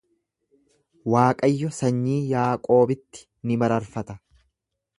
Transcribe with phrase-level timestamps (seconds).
[1.15, 4.21] Waaqayyo sanyii Yaaqoobitti ni mararfata.